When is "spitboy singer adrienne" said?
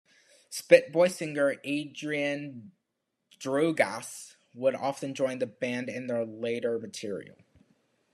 0.49-2.71